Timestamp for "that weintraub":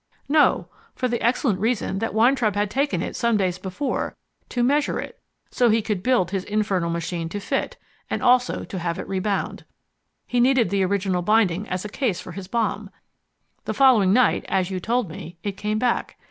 1.99-2.55